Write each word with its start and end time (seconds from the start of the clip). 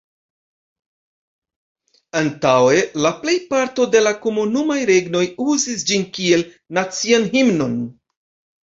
Antaŭe 2.21 2.81
la 3.07 3.13
plejparto 3.19 3.87
de 3.97 4.03
la 4.07 4.15
Komunumaj 4.27 4.79
Regnoj 4.93 5.25
uzis 5.53 5.89
ĝin 5.93 6.11
kiel 6.19 6.49
nacian 6.81 7.33
himnon. 7.39 7.83